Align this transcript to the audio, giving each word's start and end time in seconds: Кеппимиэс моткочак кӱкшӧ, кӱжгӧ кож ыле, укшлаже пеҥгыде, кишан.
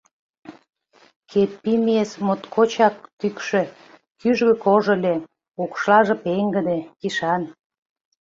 Кеппимиэс 1.29 2.11
моткочак 2.25 2.95
кӱкшӧ, 3.19 3.63
кӱжгӧ 4.19 4.53
кож 4.63 4.85
ыле, 4.95 5.15
укшлаже 5.61 6.15
пеҥгыде, 6.23 6.77
кишан. 6.99 7.41